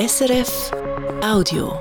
[0.00, 0.70] SRF
[1.22, 1.78] Audio.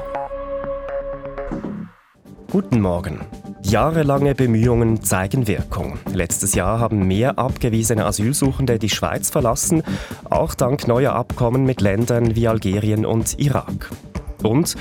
[2.52, 3.22] Guten Morgen.
[3.64, 6.00] Jahrelange Bemühungen zeigen Wirkung.
[6.12, 9.84] Letztes Jahr haben mehr abgewiesene Asylsuchende die Schweiz verlassen,
[10.30, 13.90] auch dank neuer Abkommen mit Ländern wie Algerien und Irak.
[14.44, 14.76] Und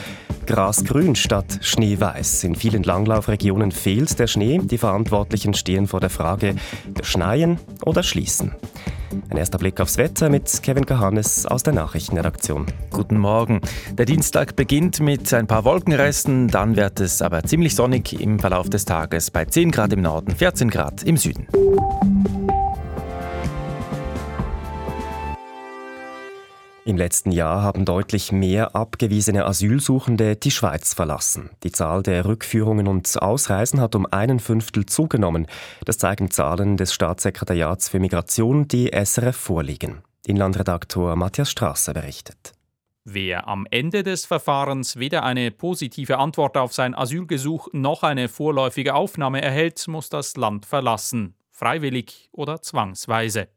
[0.46, 2.42] grasgrün statt schneeweiß.
[2.42, 4.58] In vielen Langlaufregionen fehlt der Schnee.
[4.64, 6.56] Die Verantwortlichen stehen vor der Frage,
[7.02, 8.56] schneien oder schließen.
[9.30, 12.66] Ein erster Blick aufs Wetter mit Kevin Kahannes aus der Nachrichtenredaktion.
[12.90, 13.60] Guten Morgen.
[13.92, 18.68] Der Dienstag beginnt mit ein paar Wolkenresten, dann wird es aber ziemlich sonnig im Verlauf
[18.68, 21.46] des Tages bei 10 Grad im Norden, 14 Grad im Süden.
[26.88, 31.50] Im letzten Jahr haben deutlich mehr abgewiesene Asylsuchende die Schweiz verlassen.
[31.62, 35.48] Die Zahl der Rückführungen und Ausreisen hat um einen Fünftel zugenommen.
[35.84, 40.00] Das zeigen Zahlen des Staatssekretariats für Migration, die SRF vorliegen.
[40.24, 42.54] Inlandredaktor Matthias Strasser berichtet.
[43.04, 48.94] Wer am Ende des Verfahrens weder eine positive Antwort auf sein Asylgesuch noch eine vorläufige
[48.94, 53.48] Aufnahme erhält, muss das Land verlassen, freiwillig oder zwangsweise.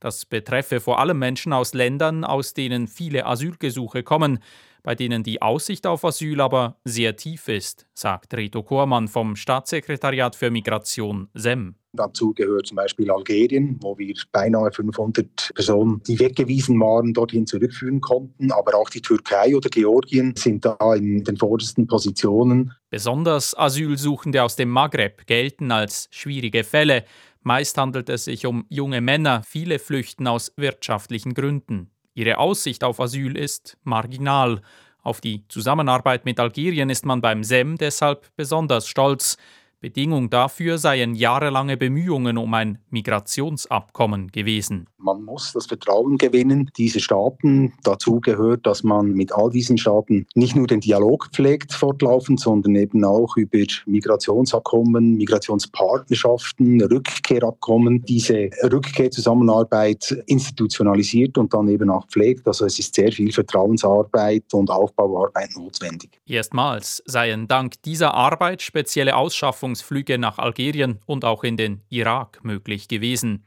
[0.00, 4.40] Das betreffe vor allem Menschen aus Ländern, aus denen viele Asylgesuche kommen,
[4.82, 10.34] bei denen die Aussicht auf Asyl aber sehr tief ist, sagt Reto Kormann vom Staatssekretariat
[10.34, 11.76] für Migration SEM.
[11.94, 18.00] Dazu gehört zum Beispiel Algerien, wo wir beinahe 500 Personen, die weggewiesen waren, dorthin zurückführen
[18.00, 18.50] konnten.
[18.50, 22.72] Aber auch die Türkei oder Georgien sind da in den vordersten Positionen.
[22.88, 27.04] Besonders Asylsuchende aus dem Maghreb gelten als schwierige Fälle.
[27.42, 31.90] Meist handelt es sich um junge Männer, viele flüchten aus wirtschaftlichen Gründen.
[32.14, 34.62] Ihre Aussicht auf Asyl ist marginal.
[35.02, 39.36] Auf die Zusammenarbeit mit Algerien ist man beim SEM deshalb besonders stolz.
[39.82, 44.86] Bedingung dafür seien jahrelange Bemühungen um ein Migrationsabkommen gewesen.
[44.96, 47.72] Man muss das Vertrauen gewinnen, diese Staaten.
[47.82, 52.76] Dazu gehört, dass man mit all diesen Staaten nicht nur den Dialog pflegt fortlaufend, sondern
[52.76, 62.46] eben auch über Migrationsabkommen, Migrationspartnerschaften, Rückkehrabkommen, diese Rückkehrzusammenarbeit institutionalisiert und dann eben auch pflegt.
[62.46, 66.20] Also es ist sehr viel Vertrauensarbeit und Aufbauarbeit notwendig.
[66.24, 72.40] Erstmals seien dank dieser Arbeit spezielle Ausschaffungen Forschungsflüge nach Algerien und auch in den Irak
[72.42, 73.44] möglich gewesen.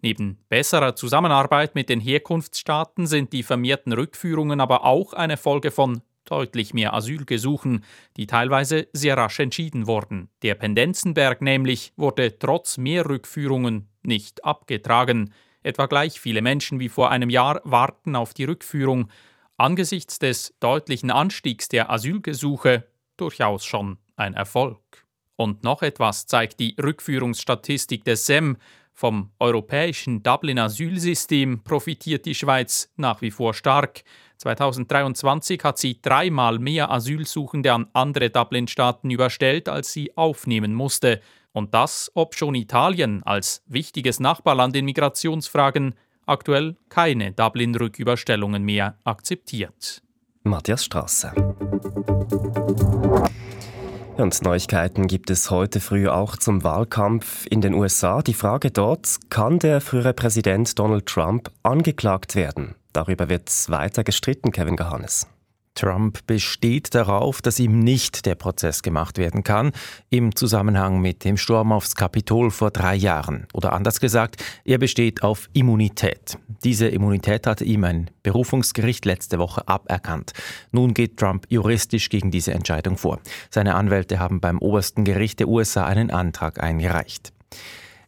[0.00, 6.02] Neben besserer Zusammenarbeit mit den Herkunftsstaaten sind die vermehrten Rückführungen aber auch eine Folge von
[6.24, 7.84] deutlich mehr Asylgesuchen,
[8.16, 10.28] die teilweise sehr rasch entschieden wurden.
[10.42, 15.32] Der Pendenzenberg nämlich wurde trotz mehr Rückführungen nicht abgetragen.
[15.62, 19.08] Etwa gleich viele Menschen wie vor einem Jahr warten auf die Rückführung.
[19.56, 22.84] Angesichts des deutlichen Anstiegs der Asylgesuche
[23.16, 25.05] durchaus schon ein Erfolg.
[25.36, 28.56] Und noch etwas zeigt die Rückführungsstatistik des SEM.
[28.92, 34.02] Vom europäischen Dublin-Asylsystem profitiert die Schweiz nach wie vor stark.
[34.38, 41.20] 2023 hat sie dreimal mehr Asylsuchende an andere Dublin-Staaten überstellt, als sie aufnehmen musste.
[41.52, 45.94] Und das, ob schon Italien als wichtiges Nachbarland in Migrationsfragen
[46.26, 50.02] aktuell keine Dublin-Rücküberstellungen mehr akzeptiert.
[50.42, 51.32] Matthias Straße.
[54.16, 58.22] Und Neuigkeiten gibt es heute früh auch zum Wahlkampf in den USA.
[58.22, 62.76] Die Frage dort, kann der frühere Präsident Donald Trump angeklagt werden?
[62.94, 65.26] Darüber wird weiter gestritten, Kevin Gehannes.
[65.76, 69.72] Trump besteht darauf, dass ihm nicht der Prozess gemacht werden kann,
[70.10, 73.46] im Zusammenhang mit dem Sturm aufs Kapitol vor drei Jahren.
[73.52, 76.38] Oder anders gesagt, er besteht auf Immunität.
[76.64, 80.32] Diese Immunität hatte ihm ein Berufungsgericht letzte Woche aberkannt.
[80.72, 83.20] Nun geht Trump juristisch gegen diese Entscheidung vor.
[83.50, 87.32] Seine Anwälte haben beim obersten Gericht der USA einen Antrag eingereicht.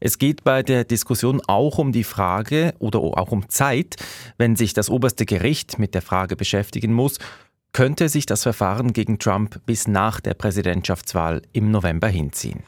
[0.00, 3.96] Es geht bei der Diskussion auch um die Frage oder auch um Zeit,
[4.36, 7.18] wenn sich das oberste Gericht mit der Frage beschäftigen muss,
[7.72, 12.64] könnte sich das Verfahren gegen Trump bis nach der Präsidentschaftswahl im November hinziehen.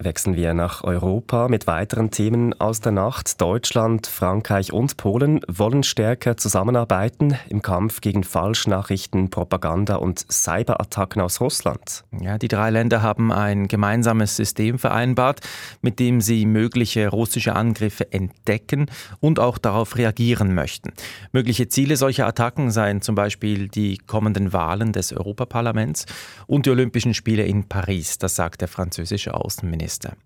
[0.00, 3.40] Wechseln wir nach Europa mit weiteren Themen aus der Nacht.
[3.40, 11.40] Deutschland, Frankreich und Polen wollen stärker zusammenarbeiten im Kampf gegen Falschnachrichten, Propaganda und Cyberattacken aus
[11.40, 12.04] Russland.
[12.20, 15.40] Ja, die drei Länder haben ein gemeinsames System vereinbart,
[15.82, 18.86] mit dem sie mögliche russische Angriffe entdecken
[19.18, 20.92] und auch darauf reagieren möchten.
[21.32, 26.06] Mögliche Ziele solcher Attacken seien zum Beispiel die kommenden Wahlen des Europaparlaments
[26.46, 29.87] und die Olympischen Spiele in Paris, das sagt der französische Außenminister.
[29.88, 30.16] Innenminister.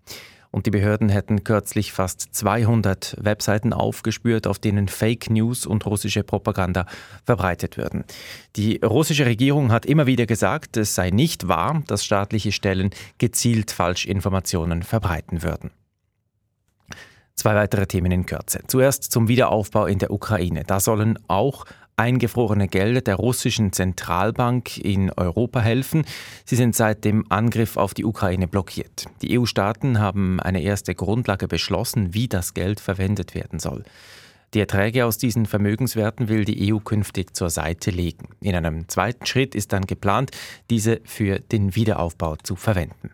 [0.51, 6.23] Und die Behörden hätten kürzlich fast 200 Webseiten aufgespürt, auf denen Fake News und russische
[6.23, 6.85] Propaganda
[7.25, 8.03] verbreitet würden.
[8.55, 13.71] Die russische Regierung hat immer wieder gesagt, es sei nicht wahr, dass staatliche Stellen gezielt
[13.71, 15.71] Falschinformationen verbreiten würden.
[17.33, 18.61] Zwei weitere Themen in Kürze.
[18.67, 20.65] Zuerst zum Wiederaufbau in der Ukraine.
[20.67, 21.65] Da sollen auch
[21.95, 26.05] eingefrorene Gelder der russischen Zentralbank in Europa helfen.
[26.45, 29.05] Sie sind seit dem Angriff auf die Ukraine blockiert.
[29.21, 33.83] Die EU-Staaten haben eine erste Grundlage beschlossen, wie das Geld verwendet werden soll.
[34.53, 38.29] Die Erträge aus diesen Vermögenswerten will die EU künftig zur Seite legen.
[38.39, 40.29] In einem zweiten Schritt ist dann geplant,
[40.69, 43.11] diese für den Wiederaufbau zu verwenden.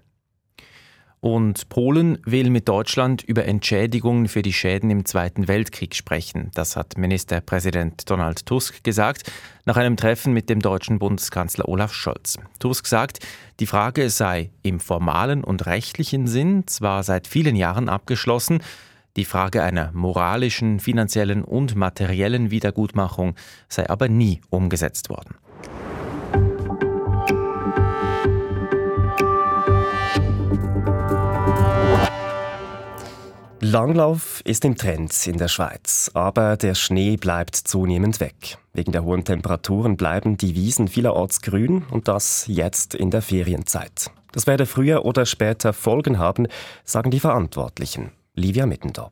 [1.22, 6.50] Und Polen will mit Deutschland über Entschädigungen für die Schäden im Zweiten Weltkrieg sprechen.
[6.54, 9.30] Das hat Ministerpräsident Donald Tusk gesagt
[9.66, 12.38] nach einem Treffen mit dem deutschen Bundeskanzler Olaf Scholz.
[12.60, 13.20] Tusk sagt,
[13.60, 18.60] die Frage sei im formalen und rechtlichen Sinn zwar seit vielen Jahren abgeschlossen,
[19.18, 23.36] die Frage einer moralischen, finanziellen und materiellen Wiedergutmachung
[23.68, 25.36] sei aber nie umgesetzt worden.
[33.70, 38.58] Langlauf ist im Trend in der Schweiz, aber der Schnee bleibt zunehmend weg.
[38.74, 44.10] Wegen der hohen Temperaturen bleiben die Wiesen vielerorts grün und das jetzt in der Ferienzeit.
[44.32, 46.48] Das werde früher oder später Folgen haben,
[46.84, 48.12] sagen die Verantwortlichen.
[48.34, 49.12] Livia Mittendorf.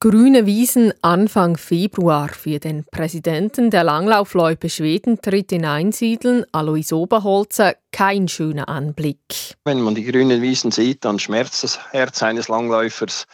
[0.00, 7.74] Grüne Wiesen Anfang Februar für den Präsidenten der Langlaufloipe Schweden tritt in Einsiedeln, Alois Oberholzer,
[7.92, 9.56] kein schöner Anblick.
[9.64, 13.26] Wenn man die grünen Wiesen sieht, dann schmerzt das Herz eines Langläufers.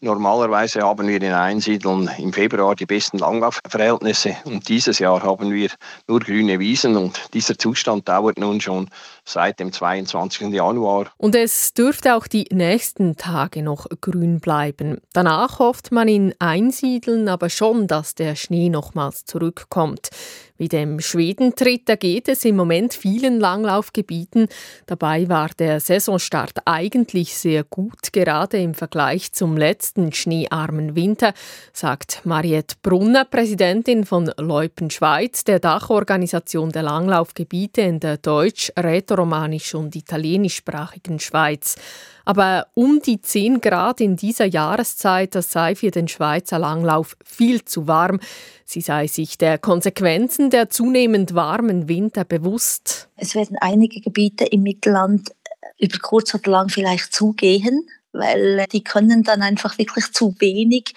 [0.00, 5.70] Normalerweise haben wir in Einsiedeln im Februar die besten Langlaufverhältnisse und dieses Jahr haben wir
[6.06, 8.90] nur grüne Wiesen und dieser Zustand dauert nun schon
[9.24, 10.52] seit dem 22.
[10.52, 11.06] Januar.
[11.16, 15.00] Und es dürfte auch die nächsten Tage noch grün bleiben.
[15.14, 20.10] Danach hofft man in Einsiedeln aber schon, dass der Schnee nochmals zurückkommt.
[20.58, 24.48] Wie dem Schwedentritt, da geht es im Moment vielen Langlaufgebieten.
[24.86, 31.34] Dabei war der Saisonstart eigentlich sehr gut, gerade im Vergleich zum letzten schneearmen Winter,
[31.72, 39.74] sagt Mariette Brunner, Präsidentin von Leupen Schweiz, der Dachorganisation der Langlaufgebiete in der deutsch-, rätoromanisch-
[39.74, 41.76] und italienischsprachigen Schweiz.
[42.26, 47.64] Aber um die 10 Grad in dieser Jahreszeit, das sei für den Schweizer Langlauf viel
[47.64, 48.18] zu warm.
[48.64, 53.08] Sie sei sich der Konsequenzen der zunehmend warmen Winter bewusst.
[53.16, 55.30] Es werden einige Gebiete im Mittelland
[55.78, 57.86] über kurz oder lang vielleicht zugehen
[58.18, 60.94] weil die können dann einfach wirklich zu wenig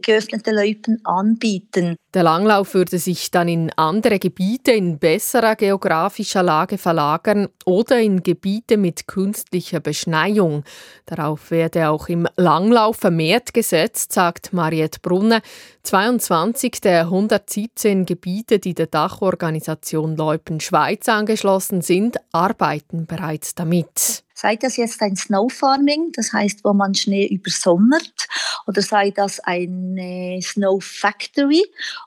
[0.00, 1.96] geöffnete Loipen anbieten.
[2.14, 8.22] Der Langlauf würde sich dann in andere Gebiete in besserer geografischer Lage verlagern oder in
[8.22, 10.64] Gebiete mit künstlicher Beschneiung.
[11.06, 15.40] Darauf werde auch im Langlauf vermehrt gesetzt, sagt Mariette Brunner.
[15.82, 24.24] 22 der 117 Gebiete, die der Dachorganisation Leupen Schweiz angeschlossen sind, arbeiten bereits damit.
[24.42, 28.26] Sei das jetzt ein Snow Farming, das heißt, wo man Schnee übersommert,
[28.66, 31.64] oder sei das eine Snow Factory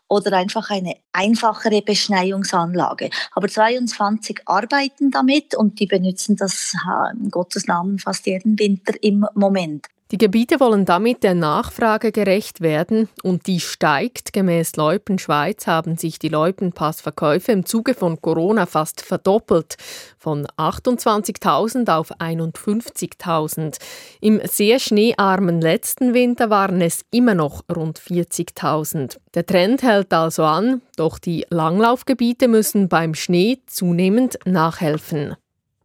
[0.09, 3.09] oder einfach eine einfachere Beschneiungsanlage.
[3.31, 6.73] Aber 22 arbeiten damit und die benutzen das
[7.17, 9.85] in Gottes Namen fast jeden Winter im Moment.
[10.11, 14.33] Die Gebiete wollen damit der Nachfrage gerecht werden und die steigt.
[14.33, 19.77] Gemäß Leupen Schweiz haben sich die Leupenpassverkäufe im Zuge von Corona fast verdoppelt,
[20.19, 23.79] von 28.000 auf 51.000.
[24.21, 29.17] Im sehr schneearmen letzten Winter waren es immer noch rund 40.000.
[29.33, 35.35] Der Trend hält also an, doch die Langlaufgebiete müssen beim Schnee zunehmend nachhelfen.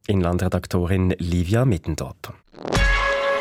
[0.07, 2.40] Inlandredaktorin Livia Mittendorf.